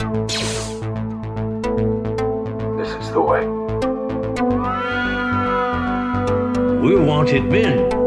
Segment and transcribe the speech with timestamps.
[0.00, 0.08] This
[3.00, 3.46] is the way.
[6.80, 8.03] We're wanted men.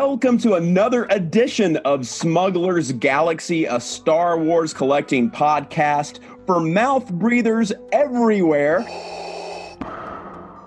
[0.00, 7.72] Welcome to another edition of Smuggler's Galaxy, a Star Wars collecting podcast for mouth breathers
[7.90, 8.86] everywhere.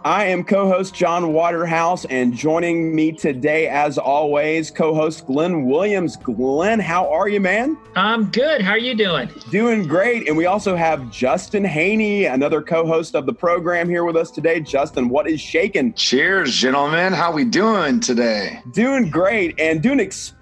[0.04, 5.66] I am co host John Waterhouse, and joining me today, as always, co host Glenn
[5.66, 6.18] Williams.
[6.18, 7.78] Glenn, how are you, man?
[7.96, 8.62] I'm good.
[8.62, 9.30] How are you doing?
[9.52, 10.28] Doing great.
[10.28, 14.32] And we also have Justin Haney, another co host of the program, here with us
[14.32, 14.60] today.
[14.60, 15.94] Justin, what is shaking?
[15.94, 17.14] Cheers, gentlemen.
[17.14, 18.60] How we doing today?
[18.72, 20.00] Doing great and doing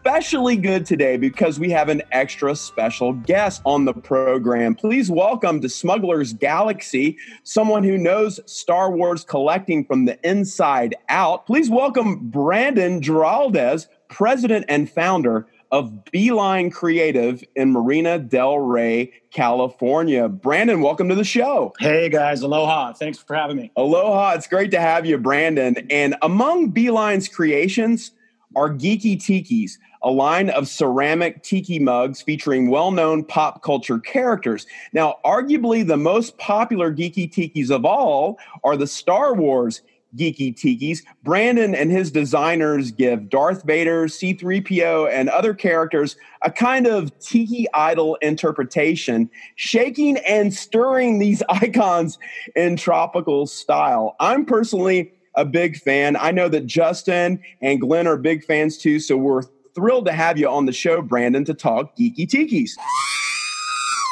[0.10, 4.74] especially good today because we have an extra special guest on the program.
[4.74, 11.46] Please welcome to Smuggler's Galaxy, someone who knows Star Wars collecting from the inside out.
[11.46, 20.28] Please welcome Brandon Giraldez, president and founder of Beeline Creative in Marina Del Rey, California.
[20.28, 21.72] Brandon, welcome to the show.
[21.78, 22.94] Hey guys, aloha.
[22.94, 23.72] Thanks for having me.
[23.76, 24.34] Aloha.
[24.34, 25.76] It's great to have you, Brandon.
[25.92, 28.10] And among Beeline's creations
[28.56, 34.66] are Geeki Tikis, a line of ceramic tiki mugs featuring well known pop culture characters.
[34.94, 39.82] Now, arguably the most popular Geeki Tikis of all are the Star Wars
[40.16, 41.04] Geeki Tikis.
[41.24, 47.68] Brandon and his designers give Darth Vader, C3PO, and other characters a kind of tiki
[47.74, 52.18] idol interpretation, shaking and stirring these icons
[52.56, 54.16] in tropical style.
[54.20, 56.16] I'm personally a big fan.
[56.18, 59.44] I know that Justin and Glenn are big fans too, so we're
[59.80, 62.72] thrilled to have you on the show, Brandon, to talk Geeki Tikis.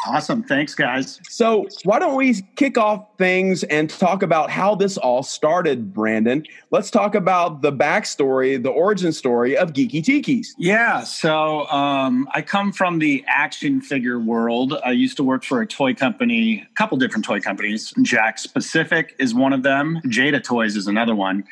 [0.07, 0.41] Awesome.
[0.41, 1.19] Thanks, guys.
[1.27, 6.45] So, why don't we kick off things and talk about how this all started, Brandon?
[6.71, 10.47] Let's talk about the backstory, the origin story of Geeki Tikis.
[10.57, 11.03] Yeah.
[11.03, 14.79] So um, I come from the action figure world.
[14.85, 17.91] I used to work for a toy company, a couple different toy companies.
[17.97, 21.43] Jakks Pacific is one of them, Jada Toys is another one.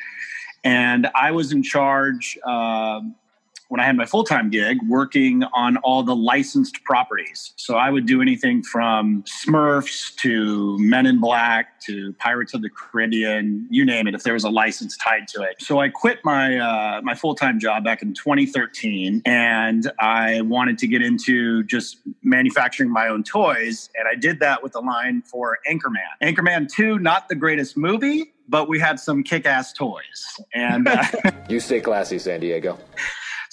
[0.64, 2.38] And I was in charge.
[2.46, 3.02] Uh,
[3.70, 7.54] when I had my full time gig working on all the licensed properties.
[7.56, 12.70] So I would do anything from Smurfs to Men in Black to Pirates of the
[12.70, 15.62] Caribbean, you name it, if there was a license tied to it.
[15.62, 20.78] So I quit my uh, my full time job back in 2013, and I wanted
[20.80, 25.22] to get into just manufacturing my own toys, and I did that with a line
[25.22, 25.96] for Anchorman.
[26.22, 28.32] Anchorman 2, not the greatest movie.
[28.48, 31.04] But we had some kick-ass toys, and uh,
[31.50, 32.78] You stay classy, San Diego.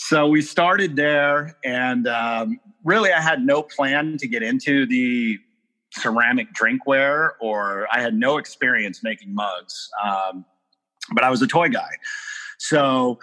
[0.09, 5.39] So we started there and um, really i had no plan to get into the
[5.93, 10.45] ceramic drinkware or i had no experience making mugs um,
[11.15, 11.91] but i was a toy guy
[12.63, 13.19] so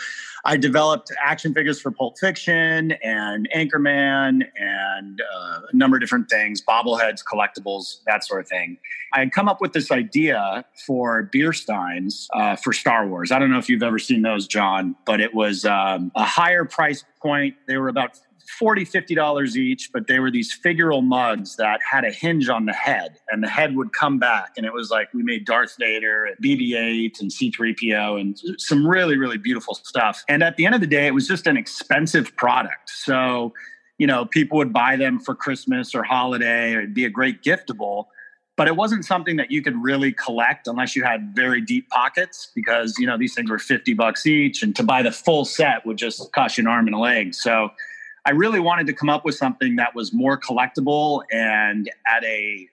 [0.46, 6.30] i developed action figures for pulp fiction and anchorman and uh, a number of different
[6.30, 8.78] things bobbleheads collectibles that sort of thing.
[9.14, 13.32] I had come up with this idea for beer steins uh, for star wars.
[13.32, 16.66] I don't know if you've ever seen those john but it was um, a higher
[16.66, 17.56] price point.
[17.68, 18.20] They were about
[18.58, 22.66] 40 50 dollars each but they were these figural mugs that had a hinge on
[22.66, 25.76] the head and the head would come back and it was like we made darth
[25.80, 30.24] vader and bb8 and c3po and some really really beautiful stuff.
[30.28, 32.90] And at the end of the day it was just an expensive product.
[32.90, 33.54] So
[33.98, 37.44] you know people would buy them for christmas or holiday or it'd be a great
[37.44, 38.06] giftable
[38.60, 42.52] but it wasn't something that you could really collect unless you had very deep pockets
[42.54, 45.86] because you know these things were 50 bucks each and to buy the full set
[45.86, 47.34] would just cost you an arm and a leg.
[47.34, 47.70] So
[48.30, 52.70] I really wanted to come up with something that was more collectible and at a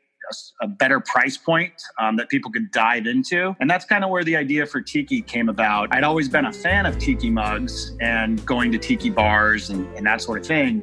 [0.60, 3.56] a better price point um, that people could dive into.
[3.58, 5.94] And that's kind of where the idea for Tiki came about.
[5.94, 10.04] I'd always been a fan of Tiki mugs and going to Tiki bars and, and
[10.04, 10.82] that sort of thing.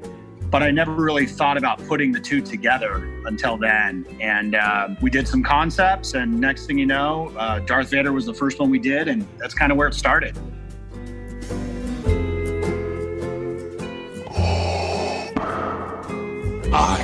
[0.54, 4.06] but I never really thought about putting the two together until then.
[4.22, 8.28] And uh, we did some concepts, and next thing you know, uh, Darth Vader was
[8.28, 10.38] the first one we did, and that's kind of where it started.
[16.76, 17.02] I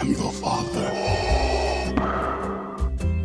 [0.00, 0.86] am your father.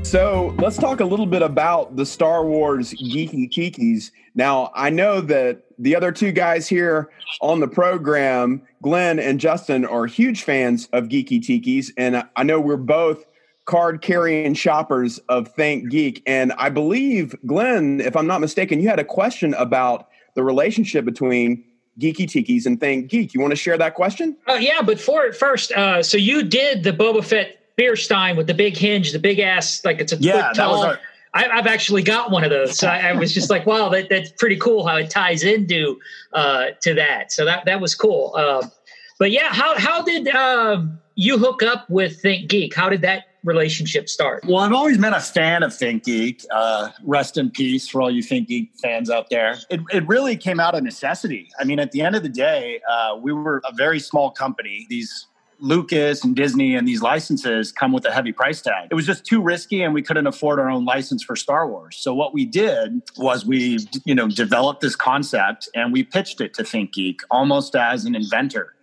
[0.03, 4.09] So let's talk a little bit about the Star Wars geeki tikis.
[4.33, 9.85] Now, I know that the other two guys here on the program, Glenn and Justin,
[9.85, 11.91] are huge fans of geeki tikis.
[11.97, 13.23] And I know we're both
[13.65, 16.23] card carrying shoppers of Think Geek.
[16.25, 21.05] And I believe, Glenn, if I'm not mistaken, you had a question about the relationship
[21.05, 21.63] between
[21.99, 23.33] Geeki Tikis and Think Geek.
[23.33, 24.35] You want to share that question?
[24.47, 24.81] Oh, yeah.
[24.81, 28.75] But for first, uh, so you did the Boba Fett beer stein with the big
[28.77, 30.99] hinge, the big ass, like it's a Yeah, foot that was our-
[31.33, 32.77] I, I've actually got one of those.
[32.79, 35.99] So I, I was just like, wow, that, that's pretty cool how it ties into
[36.31, 37.33] uh, to that.
[37.33, 38.33] So that that was cool.
[38.37, 38.71] Um,
[39.19, 42.73] but yeah, how how did um, you hook up with Think Geek?
[42.73, 44.43] How did that relationship start?
[44.45, 46.43] Well, I've always been a fan of Think Geek.
[46.51, 49.57] Uh, rest in peace for all you Think Geek fans out there.
[49.69, 51.49] It, it really came out of necessity.
[51.59, 54.85] I mean, at the end of the day, uh, we were a very small company.
[54.89, 55.27] These
[55.59, 58.89] Lucas and Disney and these licenses come with a heavy price tag.
[58.91, 61.97] It was just too risky and we couldn't afford our own license for Star Wars.
[61.97, 66.53] So what we did was we, you know, developed this concept and we pitched it
[66.55, 68.75] to Think Geek almost as an inventor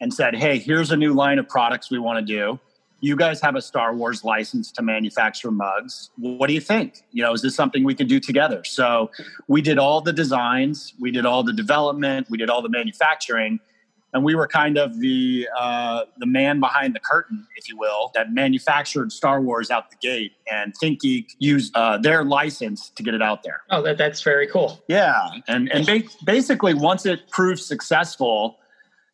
[0.00, 2.58] and said, "Hey, here's a new line of products we want to do.
[3.04, 6.10] You guys have a Star Wars license to manufacture mugs.
[6.16, 7.04] What do you think?
[7.12, 9.10] You know, is this something we can do together?" So
[9.46, 13.60] we did all the designs, we did all the development, we did all the manufacturing,
[14.14, 18.10] and we were kind of the uh, the man behind the curtain, if you will,
[18.14, 20.32] that manufactured Star Wars out the gate.
[20.50, 23.60] And ThinkGeek used uh, their license to get it out there.
[23.70, 24.82] Oh, that that's very cool.
[24.88, 28.60] Yeah, and and ba- basically once it proved successful,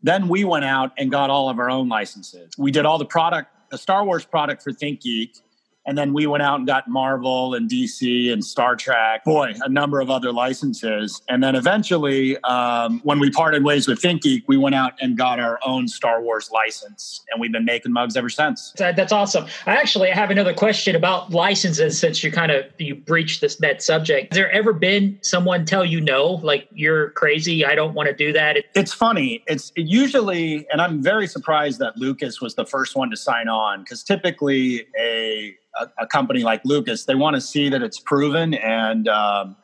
[0.02, 2.54] then we went out and got all of our own licenses.
[2.56, 5.40] We did all the product, the Star Wars product for ThinkGeek,
[5.86, 9.68] and then we went out and got Marvel and DC and Star Trek, boy, a
[9.68, 11.22] number of other licenses.
[11.28, 15.40] And then eventually, um, when we parted ways with ThinkGeek, we went out and got
[15.40, 18.72] our own Star Wars license, and we've been making mugs ever since.
[18.76, 19.46] That's awesome.
[19.66, 23.82] I actually have another question about licenses since you kind of you breached this that
[23.82, 24.32] subject.
[24.32, 28.14] Has there ever been someone tell you no, like you're crazy, I don't want to
[28.14, 28.58] do that?
[28.74, 29.42] It's funny.
[29.46, 33.48] It's it usually, and I'm very surprised that Lucas was the first one to sign
[33.48, 37.98] on because typically a, a a company like Lucas they want to see that it's
[37.98, 39.56] proven and um,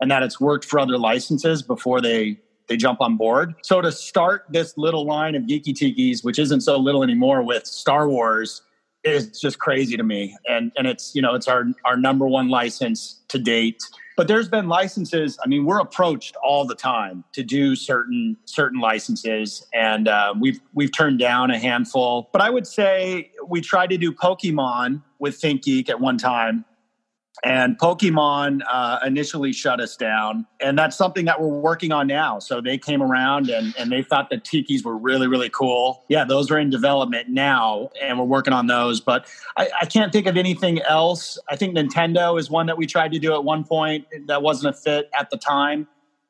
[0.00, 2.38] and that it's worked for other licenses before they
[2.68, 3.54] they jump on board.
[3.62, 7.66] So to start this little line of geeki tikis, which isn't so little anymore, with
[7.66, 8.62] Star Wars
[9.04, 10.36] is just crazy to me.
[10.48, 13.82] And and it's you know it's our our number one license to date.
[14.16, 15.38] But there's been licenses.
[15.44, 20.58] I mean, we're approached all the time to do certain certain licenses, and uh, we've
[20.72, 22.30] we've turned down a handful.
[22.32, 26.64] But I would say we tried to do Pokemon with ThinkGeek at one time,
[27.44, 32.38] and Pokemon uh, initially shut us down, and that's something that we're working on now.
[32.38, 36.04] So they came around and and they thought the tikis were really really cool.
[36.08, 39.00] Yeah, those are in development now, and we're working on those.
[39.00, 41.38] But I, I can't think of anything else.
[41.48, 44.74] I think Nintendo is one that we tried to do at one point that wasn't
[44.74, 45.86] a fit at the time.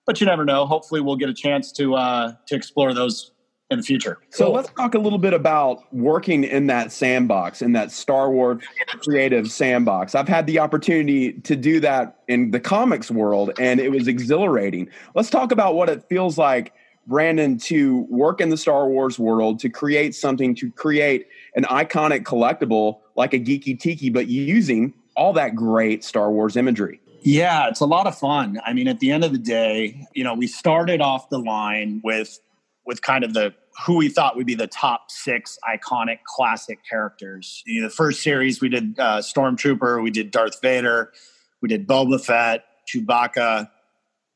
[0.07, 0.67] But you never know.
[0.67, 3.33] Hopefully, we'll get a chance to uh, to explore those
[3.71, 4.19] in the future.
[4.31, 8.63] So let's talk a little bit about working in that sandbox, in that Star Wars
[9.03, 10.15] creative sandbox.
[10.15, 14.89] I've had the opportunity to do that in the comics world, and it was exhilarating.
[15.15, 16.73] Let's talk about what it feels like,
[17.09, 22.23] Brandon, to work in the Star Wars world, to create something, to create an iconic
[22.23, 27.01] collectible like a Geeki Tiki, but using all that great Star Wars imagery.
[27.23, 28.61] Yeah, it's a lot of fun.
[28.65, 32.01] I mean, at the end of the day, you know, we started off the line
[32.05, 32.39] with
[32.87, 37.63] with kind of the who we thought would be the top six iconic classic characters.
[37.67, 41.13] You know, the first series we did uh, Stormtrooper, we did Darth Vader,
[41.61, 43.69] we did Boba Fett, Chewbacca,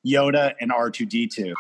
[0.07, 1.55] Yoda, and R two D two.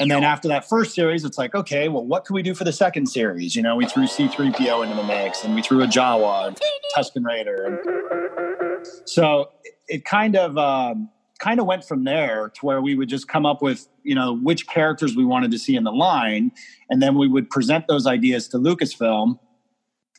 [0.00, 2.64] And then after that first series, it's like, okay, well, what can we do for
[2.64, 3.54] the second series?
[3.54, 6.58] You know, we threw C3PO into the mix and we threw a Jawa and
[6.96, 7.66] Tusken Raider.
[7.66, 9.50] And so
[9.88, 13.44] it, kind of um, kind of went from there to where we would just come
[13.44, 16.52] up with, you know, which characters we wanted to see in the line.
[16.88, 19.38] And then we would present those ideas to Lucasfilm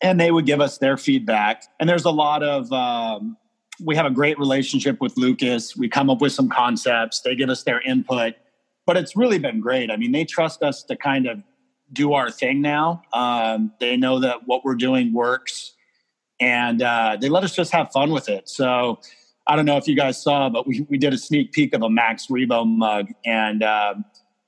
[0.01, 1.63] and they would give us their feedback.
[1.80, 3.38] And there's a lot of, um,
[3.84, 5.78] we have a great relationship with Lucas.
[5.78, 8.36] We come up with some concepts, they give us their input
[8.86, 9.92] but it's really been great.
[9.92, 11.40] I mean, they trust us to kind of
[11.94, 13.04] do our thing now.
[13.13, 15.74] Um, they know that what we're doing works,
[16.40, 18.50] and uh, they let us just have fun with it.
[18.50, 19.00] So
[19.51, 21.81] I don't know if you guys saw, but we, we did a sneak peek of
[21.81, 24.05] a Max Rebo mug, and um,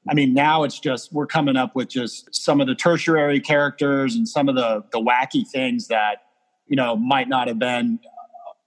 [0.10, 4.16] I mean, now it's just we're coming up with just some of the tertiary characters
[4.16, 6.24] and some of the the wacky things that
[6.68, 8.00] you know might not have been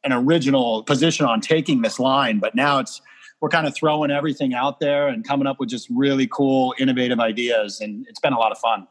[0.04, 3.00] an original position on taking this line, but now it's
[3.40, 7.18] we're kind of throwing everything out there and coming up with just really cool, innovative
[7.18, 8.86] ideas, and it's been a lot of fun.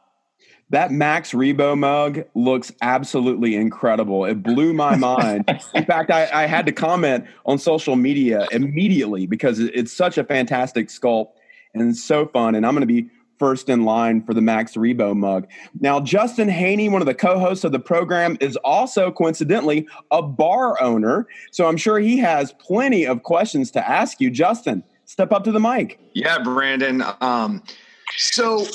[0.70, 4.24] That Max Rebo mug looks absolutely incredible.
[4.24, 5.44] It blew my mind.
[5.74, 10.24] In fact, I, I, had to comment on social media immediately because it's such a
[10.24, 11.30] fantastic sculpt
[11.72, 12.56] and so fun.
[12.56, 13.08] And I'm going to be
[13.38, 15.46] first in line for the Max Rebo mug.
[15.80, 20.22] Now, Justin Haney, one of the co hosts of the program, is also coincidentally a
[20.22, 21.26] bar owner.
[21.52, 24.30] So I'm sure he has plenty of questions to ask you.
[24.30, 26.00] Justin, step up to the mic.
[26.12, 27.04] Yeah, Brandon.
[27.20, 27.62] Um,
[28.16, 28.66] so,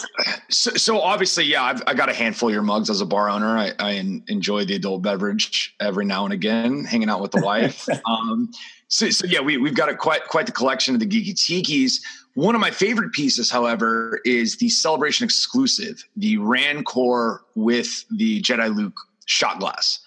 [0.49, 3.29] so, so obviously, yeah, I've I got a handful of your mugs as a bar
[3.29, 3.57] owner.
[3.57, 3.91] I, I
[4.27, 7.87] enjoy the adult beverage every now and again, hanging out with the wife.
[8.05, 8.51] um,
[8.87, 12.01] so, so yeah, we we've got a quite quite the collection of the geeky tikis.
[12.33, 18.73] One of my favorite pieces, however, is the celebration exclusive, the Rancor with the Jedi
[18.73, 19.99] Luke shot glass.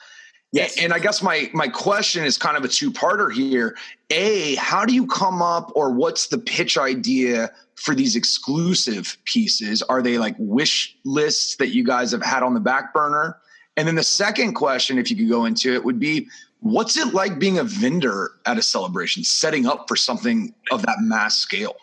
[0.53, 0.81] Yes.
[0.81, 3.77] And I guess my my question is kind of a two-parter here.
[4.11, 9.83] A, how do you come up or what's the pitch idea for these exclusive pieces?
[9.83, 13.39] Are they like wish lists that you guys have had on the back burner?
[13.77, 16.29] And then the second question, if you could go into it, would be
[16.61, 20.97] what's it like being a vendor at a celebration, setting up for something of that
[21.01, 21.77] mass scale?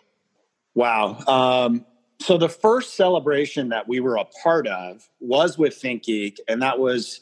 [0.74, 1.18] Wow.
[1.26, 1.84] Um,
[2.20, 6.78] so the first celebration that we were a part of was with ThinkGeek, and that
[6.78, 7.20] was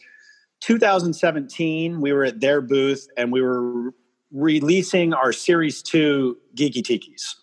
[0.60, 2.00] 2017.
[2.00, 3.92] We were at their booth and we were
[4.30, 7.34] releasing our Series 2 Geeki Tikis.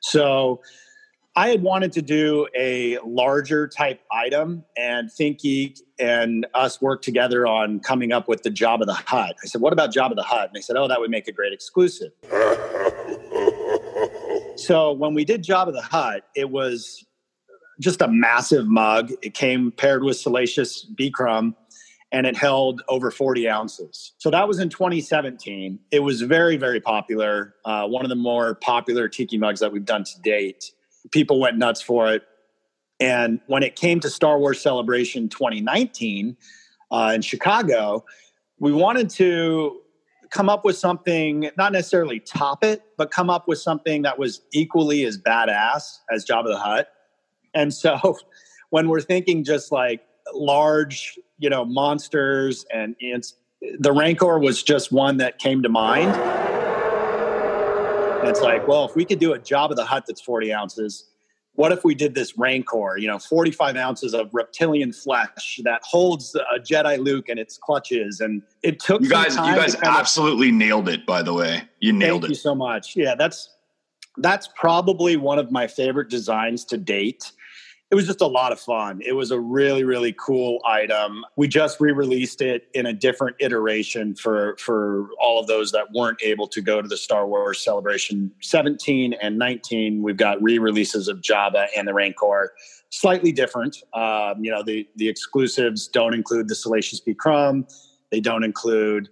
[0.00, 0.60] So
[1.36, 7.46] I had wanted to do a larger type item, and ThinkGeek and us worked together
[7.46, 9.36] on coming up with the Jabba the Hutt.
[9.42, 10.48] I said, "What about Jabba the Hutt?
[10.48, 12.10] And they said, "Oh, that would make a great exclusive."
[14.56, 17.04] so when we did Jabba the Hutt, it was
[17.78, 19.12] just a massive mug.
[19.22, 21.10] It came paired with Salacious B.
[21.10, 21.54] Crumb,
[22.12, 24.12] and it held over 40 ounces.
[24.18, 25.78] So that was in 2017.
[25.90, 27.54] It was very, very popular.
[27.64, 30.72] Uh, one of the more popular tiki mugs that we've done to date.
[31.12, 32.24] People went nuts for it.
[32.98, 36.36] And when it came to Star Wars Celebration 2019
[36.90, 38.04] uh, in Chicago,
[38.58, 39.80] we wanted to
[40.30, 44.42] come up with something, not necessarily top it, but come up with something that was
[44.52, 46.88] equally as badass as Jabba the Hutt.
[47.54, 48.18] And so
[48.70, 50.02] when we're thinking just like
[50.34, 53.34] large, you know, monsters and it's
[53.78, 56.10] the Rancor was just one that came to mind.
[58.20, 61.06] And it's like, well, if we could do a Jabba the Hutt that's 40 ounces,
[61.54, 66.34] what if we did this Rancor, you know, 45 ounces of reptilian flesh that holds
[66.34, 68.20] a Jedi Luke in its clutches?
[68.20, 71.62] And it took you guys, you guys absolutely of, nailed it, by the way.
[71.80, 72.36] You nailed thank it.
[72.36, 72.96] you so much.
[72.96, 73.50] Yeah, that's
[74.18, 77.32] that's probably one of my favorite designs to date
[77.90, 79.00] it was just a lot of fun.
[79.04, 81.24] It was a really, really cool item.
[81.34, 86.22] We just re-released it in a different iteration for for all of those that weren't
[86.22, 90.02] able to go to the Star Wars Celebration 17 and 19.
[90.02, 92.52] We've got re-releases of Jabba and the Rancor,
[92.90, 93.78] slightly different.
[93.92, 97.12] Um, you know, the the exclusives don't include the Salacious B.
[97.12, 97.66] Crumb.
[98.10, 99.08] They don't include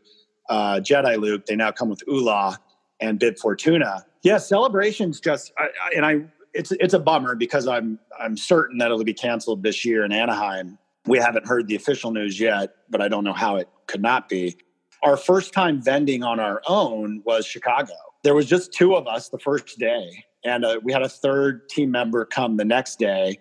[0.49, 1.47] uh, Jedi Luke.
[1.47, 2.59] They now come with Oola
[3.01, 4.05] and Bib Fortuna.
[4.23, 6.25] Yeah, celebrations just I, I, and I
[6.55, 10.13] it's it's a bummer because I'm I'm certain that it'll be canceled this year in
[10.13, 10.79] Anaheim.
[11.07, 14.29] We haven't heard the official news yet, but I don't know how it could not
[14.29, 14.57] be.
[15.03, 17.95] Our first time vending on our own was Chicago.
[18.25, 21.69] There was just two of us the first day, and uh, we had a third
[21.69, 23.39] team member come the next day,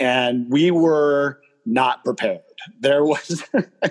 [0.00, 2.40] and we were not prepared.
[2.80, 3.44] There was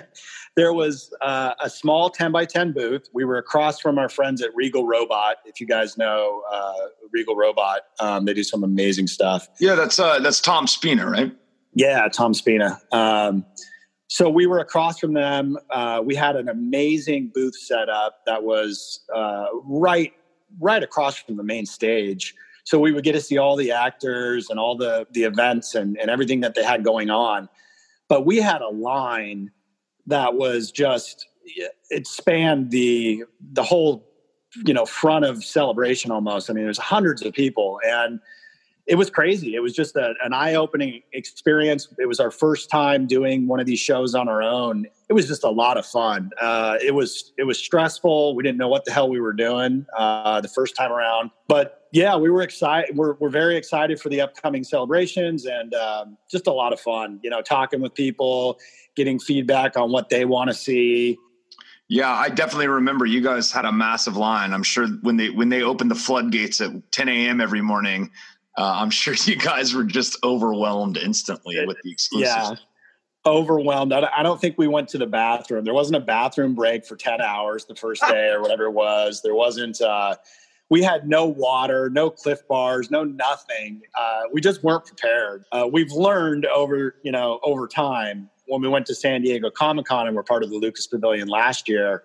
[0.56, 3.08] there was uh, a small 10 by 10 booth.
[3.12, 5.36] We were across from our friends at Regal Robot.
[5.44, 6.72] If you guys know uh,
[7.12, 9.48] Regal Robot, um, they do some amazing stuff.
[9.60, 11.32] Yeah, that's uh, that's Tom Spina, right?
[11.74, 12.80] Yeah, Tom Spina.
[12.92, 13.44] Um,
[14.08, 15.58] so we were across from them.
[15.70, 20.12] Uh, we had an amazing booth set up that was uh, right
[20.58, 22.34] right across from the main stage.
[22.64, 25.96] So we would get to see all the actors and all the the events and,
[25.98, 27.48] and everything that they had going on.
[28.08, 29.50] But we had a line
[30.06, 31.26] that was just
[31.90, 34.06] it spanned the the whole
[34.64, 36.50] you know front of celebration almost.
[36.50, 38.20] I mean there's hundreds of people and
[38.86, 39.54] it was crazy.
[39.54, 41.88] It was just a, an eye-opening experience.
[41.98, 45.26] It was our first time doing one of these shows on our own it was
[45.26, 48.84] just a lot of fun uh, it was it was stressful we didn't know what
[48.84, 52.96] the hell we were doing uh, the first time around but yeah we were excited
[52.96, 57.18] we're, we're very excited for the upcoming celebrations and um, just a lot of fun
[57.22, 58.58] you know talking with people
[58.98, 61.16] getting feedback on what they want to see.
[61.88, 64.52] Yeah, I definitely remember you guys had a massive line.
[64.52, 67.40] I'm sure when they when they opened the floodgates at 10 a.m.
[67.40, 68.10] every morning,
[68.58, 72.34] Uh, I'm sure you guys were just overwhelmed instantly with the exclusives.
[72.34, 72.54] Yeah,
[73.28, 73.92] overwhelmed.
[73.92, 75.64] I, don't think we went to the bathroom.
[75.64, 79.22] There wasn't a bathroom break for 10 hours the first day or whatever it was.
[79.22, 80.16] There wasn't, uh,
[80.70, 83.82] we had no water, no Clif bars, no nothing.
[83.98, 85.44] Uh, we just weren't prepared.
[85.52, 89.86] Uh, we've learned over, you know, over time when we went to San Diego Comic
[89.86, 92.04] Con and we're part of the Lucas Pavilion last year,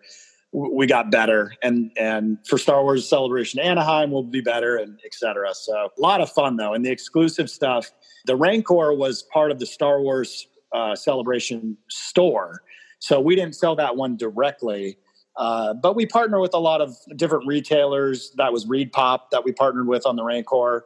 [0.53, 5.51] we got better and and for star wars celebration anaheim we'll be better and etc
[5.53, 7.91] so a lot of fun though and the exclusive stuff
[8.25, 12.63] the rancor was part of the star wars uh, celebration store.
[12.99, 14.97] So we didn't sell that one directly
[15.35, 18.31] uh, but we partner with a lot of different retailers.
[18.37, 20.85] That was Reed Pop that we partnered with on the rancor.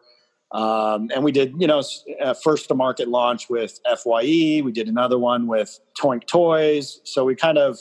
[0.54, 1.84] Um, and we did you know
[2.42, 7.02] first to market launch with fye we did another one with toynk toys.
[7.04, 7.80] So we kind of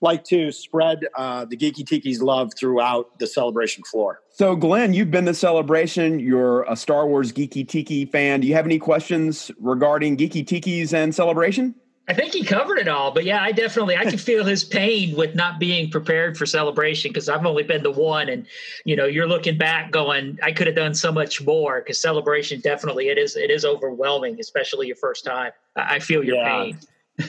[0.00, 4.20] like to spread uh, the Geeki Tiki's love throughout the celebration floor.
[4.30, 6.20] So, Glenn, you've been to Celebration.
[6.20, 8.40] You're a Star Wars Geeki Tiki fan.
[8.40, 11.74] Do you have any questions regarding Geeki Tiki's and Celebration?
[12.08, 15.14] I think he covered it all, but yeah, I definitely I can feel his pain
[15.14, 18.46] with not being prepared for celebration because I've only been the one, and
[18.86, 22.60] you know you're looking back going I could have done so much more because celebration
[22.60, 25.52] definitely it is it is overwhelming, especially your first time.
[25.76, 26.48] I feel your yeah.
[26.48, 26.78] pain.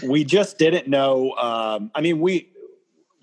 [0.09, 1.33] we just didn't know.
[1.33, 2.49] Um, I mean, we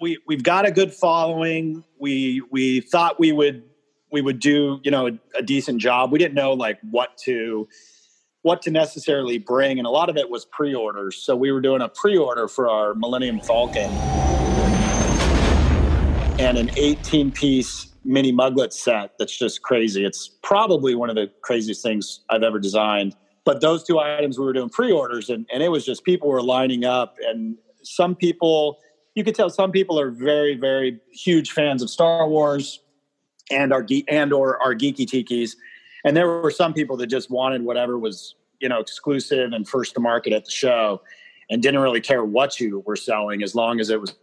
[0.01, 1.85] we we've got a good following.
[1.99, 3.65] We we thought we would
[4.11, 6.13] we would do you know a, a, decent job.
[6.13, 7.69] We didn't know like what to
[8.43, 11.17] what to necessarily bring, and a lot of it was pre-orders.
[11.17, 13.91] So we were doing a pre-order for our Millennium Falcon
[16.39, 19.13] and an 18 piece mini muglet set.
[19.19, 20.05] That's just crazy.
[20.05, 23.17] It's probably one of the craziest things I've ever designed.
[23.45, 26.43] But those two items we were doing pre-orders, and, and it was just people were
[26.43, 28.79] lining up, and some people
[29.17, 32.81] you could tell some people are very, very huge fans of Star Wars
[33.51, 35.57] and our and or our geeki tikis,
[36.05, 39.95] and there were some people that just wanted whatever was you know exclusive and first
[39.95, 41.01] to market at the show,
[41.51, 44.15] and didn't really care what you were selling as long as it was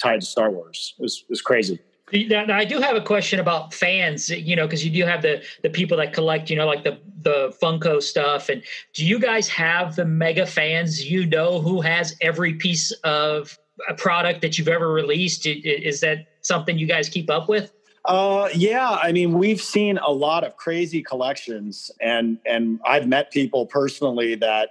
[0.00, 0.94] tied to Star Wars.
[0.98, 1.78] It was, it was crazy.
[2.12, 5.42] Now, I do have a question about fans, you know, because you do have the
[5.62, 8.48] the people that collect, you know, like the the Funko stuff.
[8.48, 8.62] And
[8.94, 11.10] do you guys have the mega fans?
[11.10, 13.58] You know, who has every piece of
[13.88, 15.46] a product that you've ever released?
[15.46, 17.72] Is that something you guys keep up with?
[18.04, 23.30] Uh, yeah, I mean, we've seen a lot of crazy collections, and and I've met
[23.30, 24.70] people personally that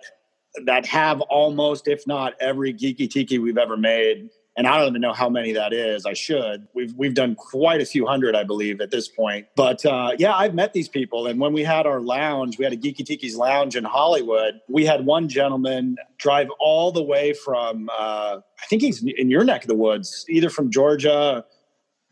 [0.66, 5.02] that have almost, if not every geeki tiki we've ever made and I don't even
[5.02, 6.06] know how many that is.
[6.06, 6.68] I should.
[6.76, 9.48] We've we've done quite a few hundred, I believe, at this point.
[9.56, 12.74] But uh, yeah, I've met these people, and when we had our lounge, we had
[12.74, 14.62] a Geeki Tiki's lounge in Hollywood.
[14.70, 19.44] We had one gentleman drive all the way from uh, I think he's in your
[19.44, 21.46] neck of the woods, either from Georgia,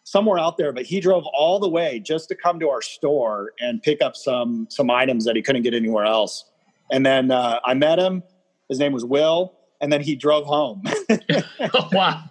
[0.03, 0.73] somewhere out there.
[0.73, 4.15] But he drove all the way just to come to our store and pick up
[4.15, 6.45] some some items that he couldn't get anywhere else.
[6.91, 8.23] And then uh, I met him.
[8.67, 10.83] His name was Will and then he drove home.
[11.91, 12.23] wow.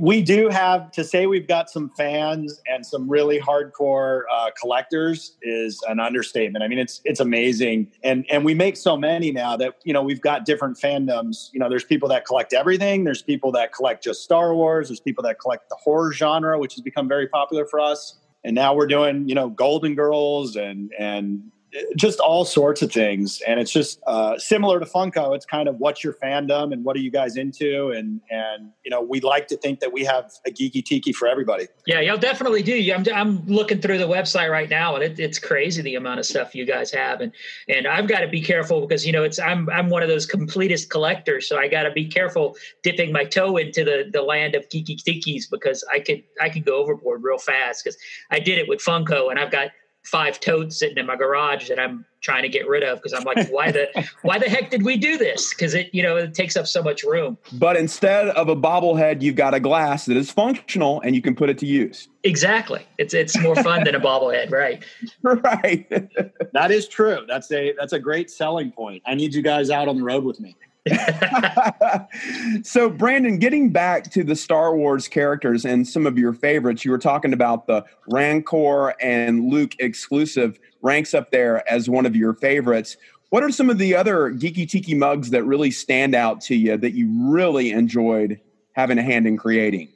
[0.00, 5.36] We do have to say we've got some fans and some really hardcore uh, collectors
[5.42, 6.62] is an understatement.
[6.62, 10.02] I mean, it's it's amazing, and and we make so many now that you know
[10.02, 11.50] we've got different fandoms.
[11.52, 13.04] You know, there's people that collect everything.
[13.04, 14.88] There's people that collect just Star Wars.
[14.88, 18.18] There's people that collect the horror genre, which has become very popular for us.
[18.44, 21.50] And now we're doing you know Golden Girls and and
[21.96, 23.40] just all sorts of things.
[23.46, 26.96] And it's just uh, similar to funko it's kind of what's your fandom and what
[26.96, 27.90] are you guys into?
[27.90, 31.28] And and you know we like to think that we have a geeki tiki for
[31.28, 31.66] everybody.
[31.86, 32.92] Yeah you'll definitely do.
[32.92, 36.26] I'm, I'm looking through the website right now and it, it's crazy the amount of
[36.26, 37.20] stuff you guys have.
[37.20, 37.32] And
[37.68, 40.26] and i've got to be careful because you know it's i'm i'm one of those
[40.26, 44.54] completist collectors so i got to be careful dipping my toe into the the land
[44.54, 47.96] of geeki tikis because i could i could go overboard real fast because
[48.30, 49.68] i did it with funko and i've got
[50.06, 53.24] five totes sitting in my garage that I'm trying to get rid of because I'm
[53.24, 53.88] like, why the
[54.22, 55.52] why the heck did we do this?
[55.52, 57.36] Because it you know it takes up so much room.
[57.52, 61.34] But instead of a bobblehead, you've got a glass that is functional and you can
[61.34, 62.08] put it to use.
[62.22, 62.86] Exactly.
[62.98, 64.84] It's it's more fun than a bobblehead, right?
[65.22, 65.88] Right.
[66.52, 67.24] that is true.
[67.28, 69.02] That's a that's a great selling point.
[69.06, 70.56] I need you guys out on the road with me.
[72.62, 76.90] so, Brandon, getting back to the Star Wars characters and some of your favorites, you
[76.90, 82.34] were talking about the Rancor and Luke exclusive ranks up there as one of your
[82.34, 82.96] favorites.
[83.30, 86.76] What are some of the other Geeki Tiki mugs that really stand out to you
[86.76, 88.40] that you really enjoyed
[88.72, 89.88] having a hand in creating?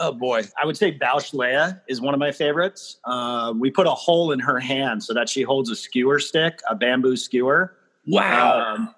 [0.00, 2.98] Oh boy, I would say Boushh Leia is one of my favorites.
[3.04, 6.60] Uh, we put a hole in her hand so that she holds a skewer stick,
[6.68, 7.76] a bamboo skewer.
[8.08, 8.74] Wow.
[8.74, 8.94] Um,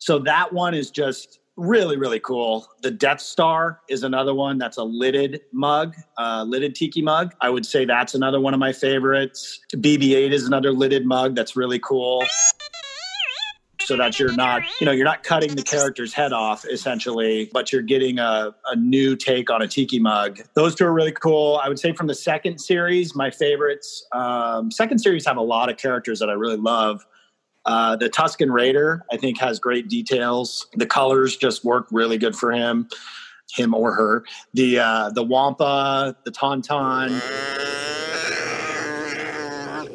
[0.00, 2.66] so that one is just really really cool.
[2.82, 7.34] The Death Star is another one that's a lidded mug, uh, lidded tiki mug.
[7.40, 9.60] I would say that's another one of my favorites.
[9.74, 12.24] BB-8 is another lidded mug that's really cool
[13.90, 17.72] so that you're not, you know, you're not cutting the character's head off essentially, but
[17.72, 20.38] you're getting a, a new take on a tiki mug.
[20.54, 21.60] Those two are really cool.
[21.62, 24.06] I would say from the second series, my favorites.
[24.12, 27.04] Um, second series have a lot of characters that I really love.
[27.66, 30.66] Uh, the Tusken Raider, I think, has great details.
[30.74, 32.88] The colors just work really good for him,
[33.54, 34.24] him or her.
[34.54, 37.20] The uh, the Wampa, the Tauntaun,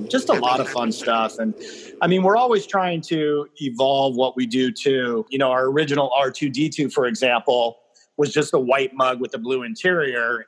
[0.10, 1.40] just a lot of fun stuff.
[1.40, 1.54] And
[2.02, 5.26] I mean, we're always trying to evolve what we do too.
[5.30, 7.78] You know, our original R2D2, for example,
[8.18, 10.46] was just a white mug with a blue interior,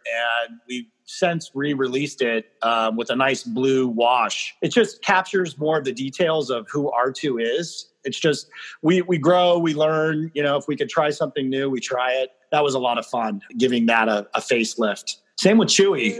[0.48, 4.54] and we since re-released it um, with a nice blue wash.
[4.62, 7.90] It just captures more of the details of who R2 is.
[8.04, 8.50] It's just
[8.82, 10.32] we we grow, we learn.
[10.34, 12.32] You know, if we could try something new, we try it.
[12.52, 15.18] That was a lot of fun, giving that a, a facelift.
[15.38, 16.18] Same with Chewie.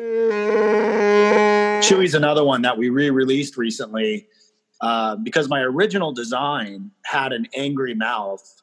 [1.82, 4.28] Chewie's another one that we re-released recently
[4.82, 8.62] uh, because my original design had an angry mouth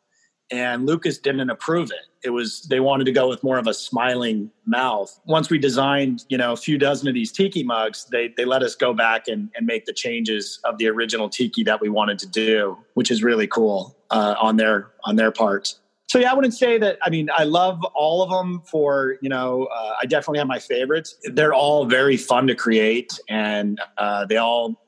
[0.50, 2.06] and Lucas didn't approve it.
[2.22, 5.18] It was they wanted to go with more of a smiling mouth.
[5.26, 8.62] Once we designed, you know, a few dozen of these tiki mugs, they they let
[8.62, 12.18] us go back and, and make the changes of the original tiki that we wanted
[12.20, 15.74] to do, which is really cool uh, on their on their part.
[16.06, 16.98] So yeah, I wouldn't say that.
[17.02, 18.62] I mean, I love all of them.
[18.70, 21.16] For you know, uh, I definitely have my favorites.
[21.24, 24.80] They're all very fun to create, and uh, they all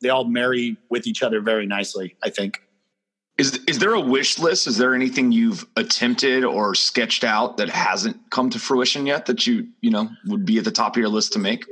[0.00, 2.16] they all marry with each other very nicely.
[2.22, 2.62] I think.
[3.40, 4.66] Is is there a wish list?
[4.66, 9.46] Is there anything you've attempted or sketched out that hasn't come to fruition yet that
[9.46, 11.64] you you know would be at the top of your list to make?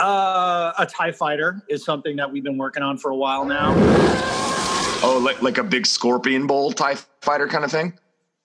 [0.00, 3.74] Uh, a Tie Fighter is something that we've been working on for a while now.
[5.02, 7.92] Oh, like like a big scorpion bowl Tie Fighter kind of thing.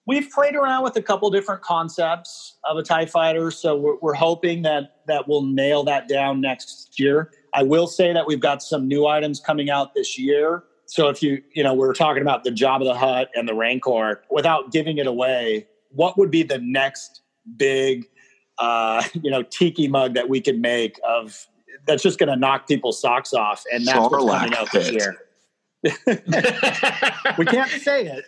[0.05, 4.15] We've played around with a couple different concepts of a Tie Fighter, so we're, we're
[4.15, 7.31] hoping that that we'll nail that down next year.
[7.53, 10.65] I will say that we've got some new items coming out this year.
[10.93, 13.55] So if you, you know, we are talking about the Jabba the Hutt and the
[13.55, 17.21] Rancor, without giving it away, what would be the next
[17.57, 18.05] big,
[18.59, 21.47] uh, you know, tiki mug that we could make of
[21.87, 23.63] that's just going to knock people's socks off?
[23.73, 25.17] And that's what's coming out this year.
[27.39, 28.25] we can't say it.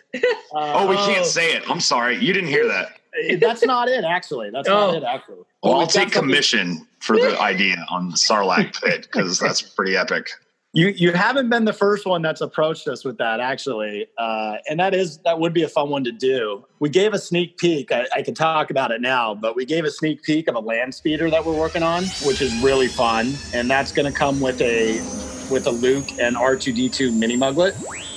[0.52, 1.62] Uh, oh, we can't say it.
[1.70, 2.16] I'm sorry.
[2.16, 2.98] You didn't hear that.
[3.38, 4.50] That's not it, actually.
[4.50, 4.88] That's oh.
[4.88, 5.44] not it, actually.
[5.62, 10.30] Well, I'll take commission for the idea on the Sarlacc pit because that's pretty epic.
[10.76, 14.78] You you haven't been the first one that's approached us with that actually, uh, and
[14.78, 16.66] that is that would be a fun one to do.
[16.80, 17.90] We gave a sneak peek.
[17.90, 20.58] I, I can talk about it now, but we gave a sneak peek of a
[20.60, 24.38] land speeder that we're working on, which is really fun, and that's going to come
[24.38, 25.00] with a
[25.48, 27.72] with a Luke and R2D2 mini muglet,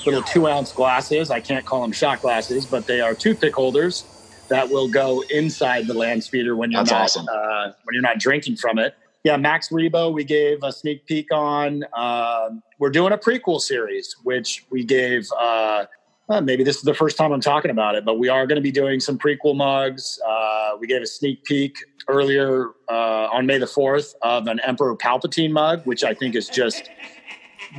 [0.06, 1.32] little two ounce glasses.
[1.32, 4.04] I can't call them shot glasses, but they are toothpick holders
[4.50, 7.26] that will go inside the land speeder when you're That's not awesome.
[7.32, 8.96] uh, when you're not drinking from it.
[9.26, 11.84] Yeah, Max Rebo, we gave a sneak peek on.
[11.94, 15.28] Uh, we're doing a prequel series, which we gave.
[15.38, 15.86] Uh,
[16.28, 18.56] well, maybe this is the first time I'm talking about it, but we are going
[18.56, 20.20] to be doing some prequel mugs.
[20.26, 21.76] Uh, we gave a sneak peek
[22.08, 26.48] earlier uh, on May the 4th of an Emperor Palpatine mug, which I think is
[26.48, 26.90] just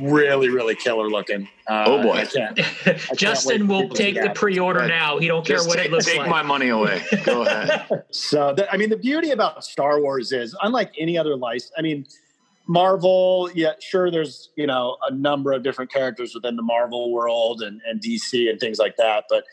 [0.01, 1.47] really, really killer looking.
[1.67, 2.13] Uh, oh boy!
[2.13, 5.19] I can't, I Justin will take the pre-order now.
[5.19, 6.25] He don't care Just what take, it looks take like.
[6.25, 7.01] Take my money away.
[7.23, 8.03] Go ahead.
[8.11, 11.81] so, the, I mean, the beauty about Star Wars is, unlike any other license, I
[11.81, 12.05] mean,
[12.67, 14.11] Marvel, yeah, sure.
[14.11, 18.49] There's you know a number of different characters within the Marvel world and, and DC
[18.49, 19.43] and things like that, but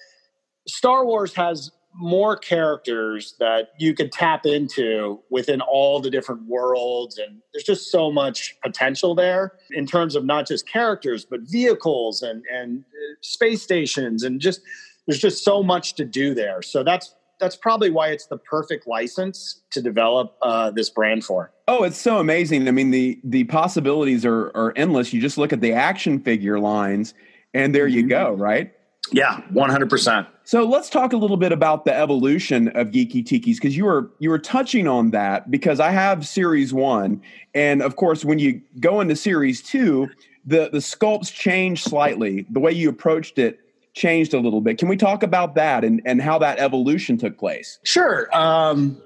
[0.69, 7.19] Star Wars has more characters that you could tap into within all the different worlds
[7.19, 12.23] and there's just so much potential there in terms of not just characters but vehicles
[12.23, 14.61] and and uh, space stations and just
[15.07, 18.87] there's just so much to do there so that's that's probably why it's the perfect
[18.87, 21.53] license to develop uh, this brand for.
[21.67, 22.67] Oh, it's so amazing!
[22.69, 25.13] I mean, the the possibilities are are endless.
[25.13, 27.15] You just look at the action figure lines,
[27.55, 28.09] and there you mm-hmm.
[28.09, 28.73] go, right?
[29.12, 30.27] Yeah, one hundred percent.
[30.44, 34.11] So let's talk a little bit about the evolution of Geeki Tikis because you were
[34.18, 37.23] you were touching on that because I have series one,
[37.55, 40.09] and of course when you go into series two,
[40.44, 42.47] the the sculpts change slightly.
[42.51, 43.61] The way you approached it
[43.94, 44.79] changed a little bit.
[44.79, 47.79] Can we talk about that and and how that evolution took place?
[47.83, 48.29] Sure.
[48.37, 49.01] Um,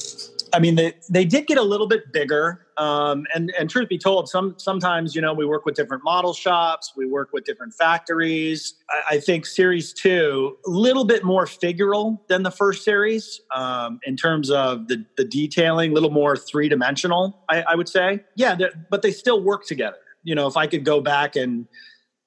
[0.55, 2.67] I mean, they they did get a little bit bigger.
[2.79, 6.33] Um, and and truth be told, some sometimes you know we work with different model
[6.33, 8.75] shops, we work with different factories.
[8.91, 14.01] I, I think Series Two a little bit more figural than the first series um,
[14.05, 17.45] in terms of the the detailing, a little more three dimensional.
[17.49, 18.57] I, I, would say, yeah,
[18.91, 19.99] but they still work together.
[20.25, 21.67] You know, if I could go back and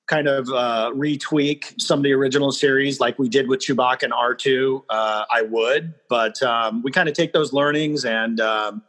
[0.07, 4.13] kind of uh, retweak some of the original series like we did with Chewbacca and
[4.13, 5.93] R2, uh, I would.
[6.09, 8.83] But um, we kind of take those learnings and um,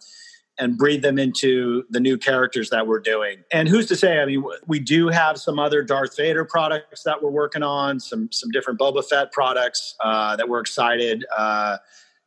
[0.59, 3.39] and breathe them into the new characters that we're doing.
[3.53, 4.21] And who's to say?
[4.21, 8.31] I mean, we do have some other Darth Vader products that we're working on, some
[8.33, 11.79] some different Boba Fett products uh, that we're excited uh,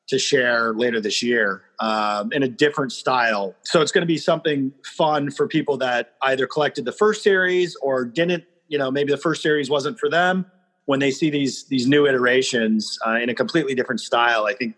[0.07, 3.55] to share later this year um, in a different style.
[3.63, 7.75] So it's going to be something fun for people that either collected the first series
[7.81, 8.43] or didn't.
[8.69, 10.45] You know, maybe the first series wasn't for them.
[10.85, 14.75] When they see these these new iterations uh, in a completely different style, I think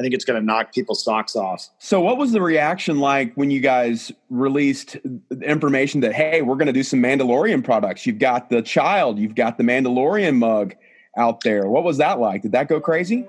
[0.00, 1.68] I think it's going to knock people's socks off.
[1.78, 4.96] So, what was the reaction like when you guys released
[5.42, 8.06] information that, hey, we're going to do some Mandalorian products?
[8.06, 10.74] You've got the child, you've got the Mandalorian mug
[11.18, 11.68] out there.
[11.68, 12.40] What was that like?
[12.40, 13.28] Did that go crazy?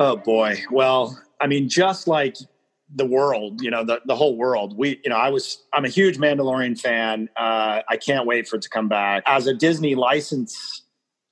[0.00, 0.60] Oh, boy.
[0.72, 2.36] Well, I mean, just like
[2.94, 4.76] the world, you know, the, the whole world.
[4.76, 7.28] We, you know, I was, I'm a huge Mandalorian fan.
[7.36, 9.22] Uh, I can't wait for it to come back.
[9.26, 10.82] As a Disney license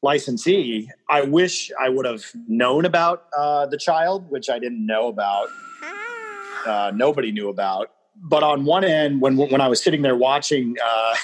[0.02, 5.08] licensee, I wish I would have known about uh, the child, which I didn't know
[5.08, 5.48] about.
[6.66, 7.90] Uh, nobody knew about.
[8.16, 11.14] But on one end, when when I was sitting there watching uh,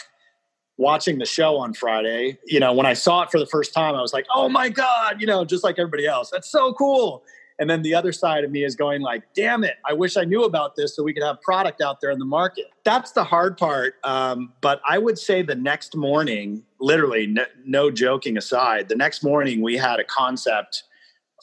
[0.76, 3.94] watching the show on Friday, you know, when I saw it for the first time,
[3.94, 6.30] I was like, "Oh my god!" You know, just like everybody else.
[6.30, 7.22] That's so cool.
[7.60, 10.24] And then the other side of me is going like, damn it, I wish I
[10.24, 12.64] knew about this so we could have product out there in the market.
[12.84, 13.96] That's the hard part.
[14.02, 19.22] Um, but I would say the next morning, literally, no, no joking aside, the next
[19.22, 20.84] morning we had a concept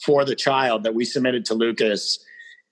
[0.04, 2.18] for the child that we submitted to Lucas.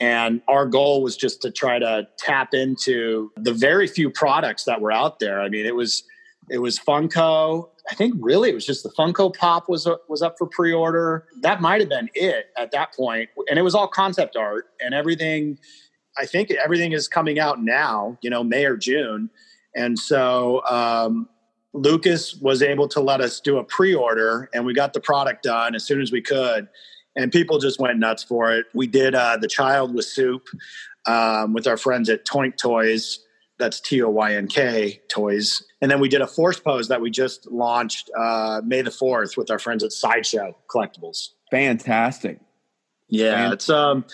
[0.01, 4.81] And our goal was just to try to tap into the very few products that
[4.81, 5.41] were out there.
[5.41, 6.03] I mean, it was
[6.51, 7.69] it was Funko.
[7.91, 11.27] I think really it was just the Funko Pop was was up for pre-order.
[11.43, 14.95] That might have been it at that point, and it was all concept art and
[14.95, 15.59] everything.
[16.19, 19.31] I think everything is coming out now, you know, May or June,
[19.75, 21.29] and so um,
[21.73, 25.75] Lucas was able to let us do a pre-order, and we got the product done
[25.75, 26.69] as soon as we could,
[27.17, 28.67] and people just went nuts for it.
[28.75, 30.49] We did uh, the child with soup
[31.07, 33.26] um, with our friends at Toynk Toys
[33.59, 35.63] that's T O Y N K toys.
[35.81, 39.37] And then we did a force pose that we just launched uh, May the 4th
[39.37, 41.31] with our friends at Sideshow Collectibles.
[41.51, 42.41] Fantastic.
[43.09, 43.55] Yeah, Fantastic.
[43.55, 44.05] it's um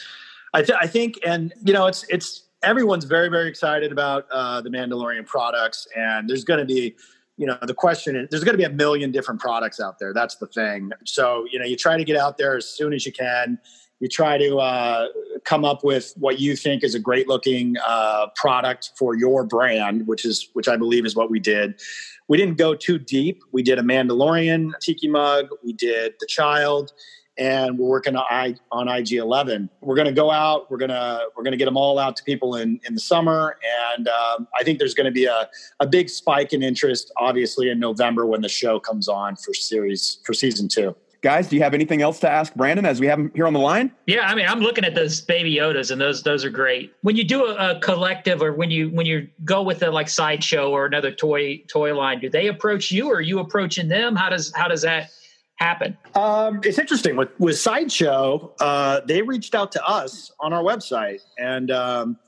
[0.54, 4.60] I, th- I think and you know it's it's everyone's very very excited about uh,
[4.60, 6.94] the Mandalorian products and there's going to be
[7.38, 10.12] you know the question is there's going to be a million different products out there
[10.12, 13.06] that's the thing so you know you try to get out there as soon as
[13.06, 13.58] you can
[14.02, 15.06] you try to uh,
[15.44, 20.08] come up with what you think is a great looking uh, product for your brand,
[20.08, 21.80] which is which I believe is what we did.
[22.26, 23.44] We didn't go too deep.
[23.52, 25.50] We did a Mandalorian tiki mug.
[25.62, 26.92] We did the child,
[27.38, 29.68] and we're working on, I, on IG11.
[29.80, 30.68] We're going to go out.
[30.68, 33.56] We're gonna we're gonna get them all out to people in in the summer,
[33.94, 37.70] and um, I think there's going to be a a big spike in interest, obviously
[37.70, 40.96] in November when the show comes on for series for season two.
[41.22, 43.52] Guys, do you have anything else to ask Brandon as we have him here on
[43.52, 43.92] the line?
[44.06, 46.92] Yeah, I mean, I'm looking at those baby Yodas, and those those are great.
[47.02, 50.08] When you do a, a collective, or when you when you go with a like
[50.08, 54.16] sideshow or another toy toy line, do they approach you, or are you approaching them?
[54.16, 55.10] How does how does that
[55.56, 55.96] happen?
[56.16, 58.52] Um, it's interesting with with sideshow.
[58.58, 62.18] Uh, they reached out to us on our website, and um,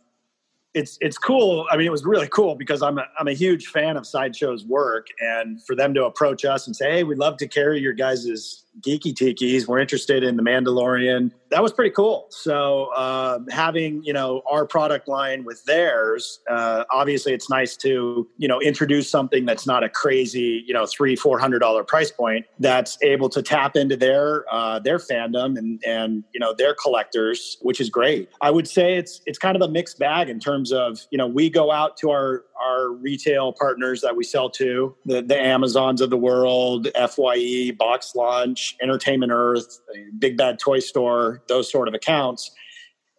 [0.72, 1.66] it's it's cool.
[1.68, 4.64] I mean, it was really cool because I'm a, I'm a huge fan of sideshow's
[4.64, 7.92] work, and for them to approach us and say, "Hey, we'd love to carry your
[7.92, 9.66] guys's geeki tikis.
[9.66, 11.32] We're interested in the Mandalorian.
[11.54, 12.26] That was pretty cool.
[12.30, 18.28] So uh, having you know our product line with theirs, uh, obviously it's nice to
[18.38, 22.10] you know introduce something that's not a crazy you know three four hundred dollar price
[22.10, 26.74] point that's able to tap into their uh, their fandom and and you know their
[26.74, 28.28] collectors, which is great.
[28.40, 31.28] I would say it's it's kind of a mixed bag in terms of you know
[31.28, 36.00] we go out to our our retail partners that we sell to the the Amazons
[36.00, 39.80] of the world, Fye, Box Lunch, Entertainment Earth,
[40.18, 42.50] Big Bad Toy Store, those sort of accounts.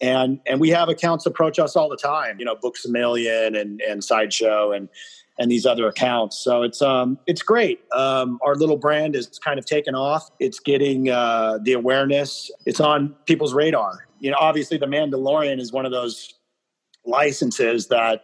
[0.02, 3.56] And and we have accounts approach us all the time, you know, Books a Million
[3.56, 4.90] and and Sideshow and
[5.38, 6.38] and these other accounts.
[6.38, 7.82] So it's um it's great.
[7.94, 10.30] Um, our little brand is kind of taken off.
[10.40, 12.52] It's getting uh, the awareness.
[12.66, 14.08] It's on people's radar.
[14.20, 16.34] You know, obviously the Mandalorian is one of those
[17.06, 18.24] licenses that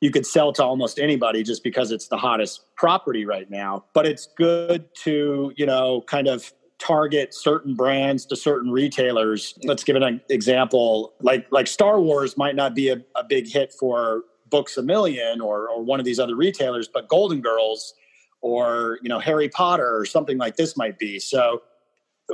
[0.00, 3.84] you could sell to almost anybody just because it's the hottest property right now.
[3.94, 9.54] But it's good to, you know, kind of target certain brands to certain retailers.
[9.64, 11.14] Let's give an example.
[11.20, 15.40] Like like Star Wars might not be a, a big hit for Books a Million
[15.40, 17.94] or or one of these other retailers, but Golden Girls
[18.40, 21.18] or you know Harry Potter or something like this might be.
[21.18, 21.62] So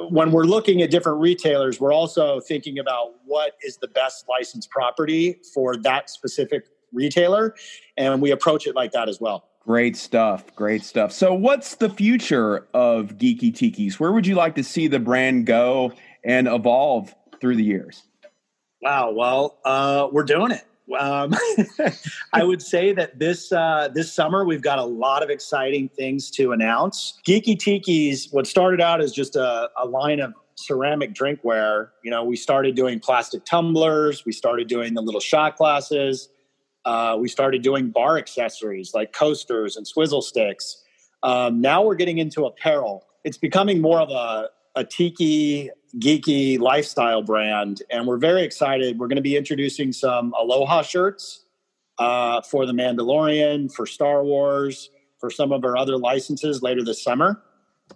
[0.08, 4.70] when we're looking at different retailers, we're also thinking about what is the best licensed
[4.70, 7.54] property for that specific retailer,
[7.96, 9.49] and we approach it like that as well.
[9.70, 10.52] Great stuff.
[10.56, 11.12] Great stuff.
[11.12, 14.00] So, what's the future of Geeki Tikis?
[14.00, 15.92] Where would you like to see the brand go
[16.24, 18.02] and evolve through the years?
[18.82, 19.12] Wow.
[19.12, 20.64] Well, uh, we're doing it.
[20.98, 21.32] Um,
[22.32, 26.32] I would say that this uh, this summer we've got a lot of exciting things
[26.32, 27.20] to announce.
[27.24, 31.90] Geeki Tiki's what started out as just a, a line of ceramic drinkware.
[32.02, 36.28] You know, we started doing plastic tumblers, we started doing the little shot glasses,
[36.84, 40.82] uh, we started doing bar accessories like coasters and swizzle sticks.
[41.22, 43.06] Um, now we're getting into apparel.
[43.24, 48.98] It's becoming more of a, a tiki geeky lifestyle brand, and we're very excited.
[48.98, 51.44] We're going to be introducing some Aloha shirts
[51.98, 57.02] uh, for the Mandalorian, for Star Wars, for some of our other licenses later this
[57.02, 57.42] summer.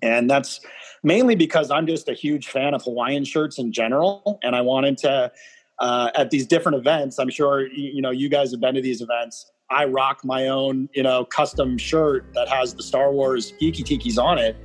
[0.02, 0.60] And that's
[1.02, 4.98] mainly because I'm just a huge fan of Hawaiian shirts in general, and I wanted
[4.98, 5.32] to
[5.78, 7.18] uh, at these different events.
[7.18, 9.50] I'm sure you know you guys have been to these events.
[9.70, 14.22] I rock my own, you know, custom shirt that has the Star Wars Geeki Tikis
[14.22, 14.56] on it.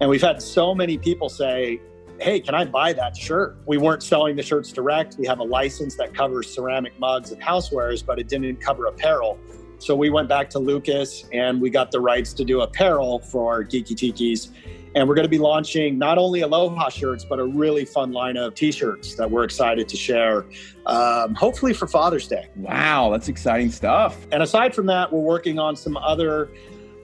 [0.00, 1.80] And we've had so many people say,
[2.20, 3.58] hey, can I buy that shirt?
[3.66, 5.16] We weren't selling the shirts direct.
[5.18, 9.38] We have a license that covers ceramic mugs and housewares, but it didn't cover apparel.
[9.78, 13.64] So we went back to Lucas and we got the rights to do apparel for
[13.64, 14.50] Geeki Tikis.
[14.98, 18.36] And we're going to be launching not only Aloha shirts, but a really fun line
[18.36, 20.44] of t shirts that we're excited to share,
[20.86, 22.48] um, hopefully for Father's Day.
[22.56, 24.26] Wow, that's exciting stuff.
[24.32, 26.50] And aside from that, we're working on some other.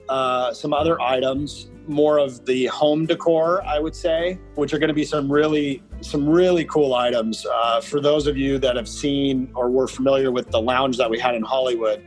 [0.07, 4.89] Uh, some other items more of the home decor, I would say, which are going
[4.89, 7.43] to be some really some really cool items.
[7.43, 11.09] Uh, for those of you that have seen or were familiar with the lounge that
[11.09, 12.05] we had in Hollywood,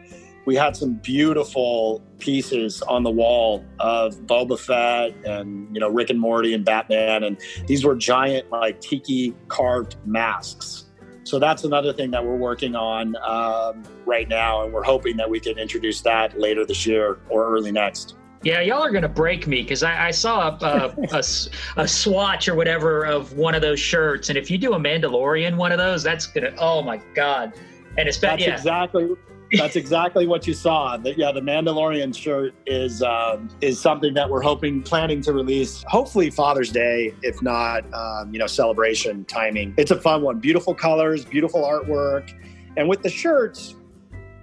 [0.48, 6.08] we had some beautiful pieces on the wall of Boba Fett and you know Rick
[6.08, 10.86] and Morty and Batman, and these were giant like tiki carved masks.
[11.24, 15.28] So that's another thing that we're working on um, right now, and we're hoping that
[15.28, 18.16] we can introduce that later this year or early next.
[18.42, 22.48] Yeah, y'all are gonna break me because I, I, saw a, a, a, a, swatch
[22.48, 25.78] or whatever of one of those shirts, and if you do a Mandalorian one of
[25.78, 27.52] those, that's gonna oh my god!
[27.98, 28.54] And it's that's yeah.
[28.54, 29.10] exactly
[29.52, 30.96] that's exactly what you saw.
[30.96, 35.84] That yeah, the Mandalorian shirt is um, is something that we're hoping planning to release
[35.88, 39.74] hopefully Father's Day, if not um, you know celebration timing.
[39.76, 42.32] It's a fun one, beautiful colors, beautiful artwork,
[42.76, 43.76] and with the shirts,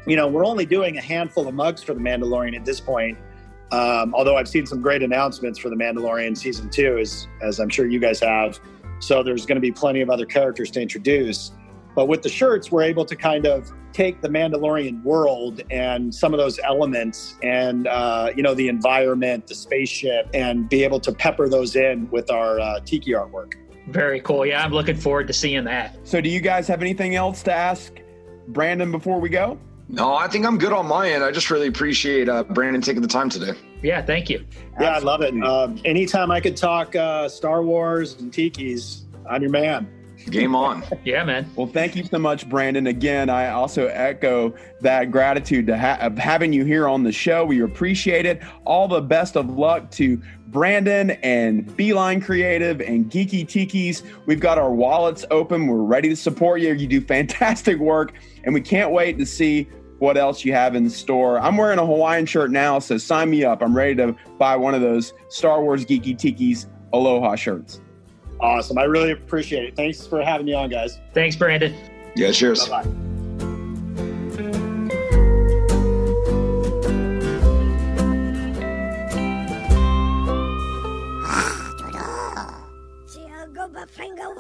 [0.07, 3.17] you know we're only doing a handful of mugs for the Mandalorian at this point
[3.71, 7.69] um, although I've seen some great announcements for the Mandalorian season two, as as I'm
[7.69, 8.59] sure you guys have.
[8.99, 11.51] So there's going to be plenty of other characters to introduce.
[11.95, 16.34] But with the shirts, we're able to kind of take the Mandalorian world and some
[16.34, 21.13] of those elements, and uh, you know the environment, the spaceship, and be able to
[21.13, 23.53] pepper those in with our uh, tiki artwork.
[23.88, 24.45] Very cool.
[24.45, 25.97] Yeah, I'm looking forward to seeing that.
[26.03, 27.93] So, do you guys have anything else to ask
[28.49, 29.58] Brandon before we go?
[29.88, 31.23] No, I think I'm good on my end.
[31.23, 33.53] I just really appreciate uh, Brandon taking the time today.
[33.81, 34.43] Yeah, thank you.
[34.79, 35.34] Yeah, I love it.
[35.43, 39.88] Um, anytime I could talk uh, Star Wars and Tikis, I'm your man.
[40.31, 40.83] Game on.
[41.05, 41.49] yeah, man.
[41.55, 42.88] Well, thank you so much, Brandon.
[42.88, 47.45] Again, I also echo that gratitude to ha- of having you here on the show.
[47.45, 48.41] We appreciate it.
[48.65, 54.03] All the best of luck to Brandon and Beeline Creative and Geeki Tikis.
[54.25, 55.67] We've got our wallets open.
[55.67, 56.73] We're ready to support you.
[56.73, 59.67] You do fantastic work, and we can't wait to see
[59.99, 61.39] what else you have in store.
[61.39, 63.61] I'm wearing a Hawaiian shirt now, so sign me up.
[63.61, 67.81] I'm ready to buy one of those Star Wars Geeki Tikis Aloha shirts.
[68.45, 68.77] Awesome.
[68.77, 69.75] I really appreciate it.
[69.75, 70.99] Thanks for having me on, guys.
[71.15, 71.73] Thanks, Brandon.
[72.15, 72.67] Yeah, cheers.
[72.69, 72.91] Bye bye.
[83.88, 84.34] Finger